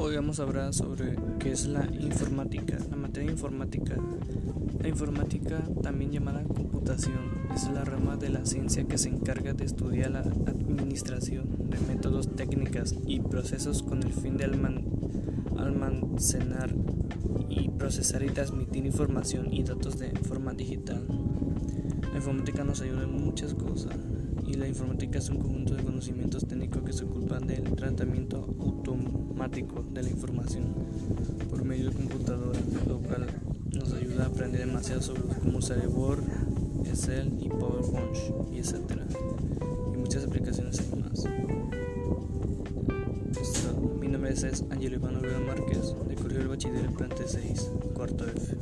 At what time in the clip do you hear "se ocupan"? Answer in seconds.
26.92-27.46